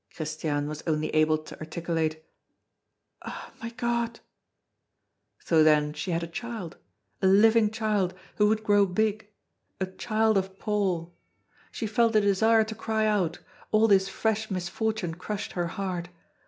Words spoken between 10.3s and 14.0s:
of Paul! She felt a desire to cry out, all